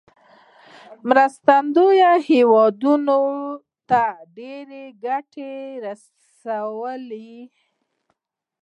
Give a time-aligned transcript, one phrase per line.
[1.07, 3.19] مرستې ډونر هیوادونو
[3.89, 4.03] ته
[4.35, 5.49] ډیره ګټه
[5.83, 7.35] رسوي.